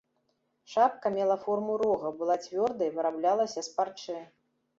[0.75, 4.19] Шапка мела форму рога, была цвёрдай, выраблялася з парчы.